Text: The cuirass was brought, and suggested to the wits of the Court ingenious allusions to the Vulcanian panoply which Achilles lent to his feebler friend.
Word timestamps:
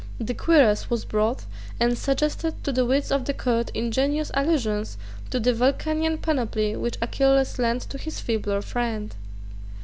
The 0.19 0.33
cuirass 0.33 0.89
was 0.89 1.05
brought, 1.05 1.45
and 1.79 1.95
suggested 1.95 2.63
to 2.63 2.71
the 2.71 2.85
wits 2.87 3.11
of 3.11 3.25
the 3.25 3.35
Court 3.35 3.69
ingenious 3.75 4.31
allusions 4.33 4.97
to 5.29 5.39
the 5.39 5.53
Vulcanian 5.53 6.17
panoply 6.17 6.75
which 6.75 6.97
Achilles 7.03 7.59
lent 7.59 7.83
to 7.83 7.99
his 7.99 8.19
feebler 8.19 8.63
friend. 8.63 9.13